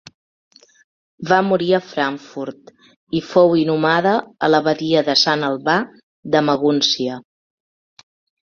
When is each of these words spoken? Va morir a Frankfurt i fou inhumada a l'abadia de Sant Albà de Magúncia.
Va 1.31 1.37
morir 1.49 1.67
a 1.77 1.79
Frankfurt 1.89 2.73
i 3.19 3.21
fou 3.33 3.53
inhumada 3.65 4.15
a 4.47 4.49
l'abadia 4.53 5.05
de 5.11 5.17
Sant 5.27 5.49
Albà 5.51 5.77
de 6.37 6.43
Magúncia. 6.49 7.21